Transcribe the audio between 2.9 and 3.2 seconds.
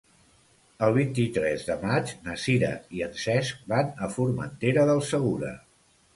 i en